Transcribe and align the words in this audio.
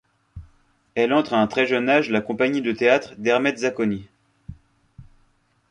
Elle 0.95 1.13
entre 1.13 1.35
à 1.35 1.39
un 1.39 1.45
très 1.45 1.67
jeune 1.67 1.87
âge 1.87 2.09
la 2.09 2.21
compagnie 2.21 2.63
de 2.63 2.71
théâtre 2.71 3.13
d' 3.19 3.27
Ermete 3.27 3.59
Zacconi. 3.59 4.09